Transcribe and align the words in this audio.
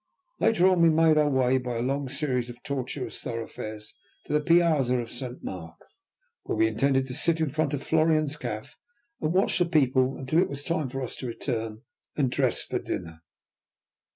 Later 0.39 0.67
on 0.67 0.81
we 0.81 0.89
made 0.89 1.19
our 1.19 1.29
way, 1.29 1.59
by 1.59 1.75
a 1.75 1.83
long 1.83 2.09
series 2.09 2.49
of 2.49 2.63
tortuous 2.63 3.21
thoroughfares, 3.21 3.93
to 4.25 4.33
the 4.33 4.41
piazza 4.41 4.97
of 4.97 5.11
Saint 5.11 5.43
Mark, 5.43 5.77
where 6.41 6.55
we 6.57 6.65
intended 6.65 7.05
to 7.05 7.13
sit 7.13 7.39
in 7.39 7.51
front 7.51 7.75
of 7.75 7.83
Florian's 7.83 8.35
café 8.35 8.73
and 9.21 9.31
watch 9.31 9.59
the 9.59 9.65
people 9.67 10.17
until 10.17 10.39
it 10.41 10.49
was 10.49 10.63
time 10.63 10.89
for 10.89 11.03
us 11.03 11.15
to 11.17 11.27
return 11.27 11.83
and 12.17 12.31
dress 12.31 12.63
for 12.63 12.79
dinner. 12.79 13.21